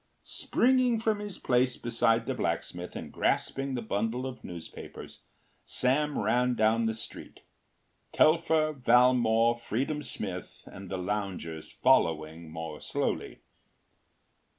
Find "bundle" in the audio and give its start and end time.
3.83-4.25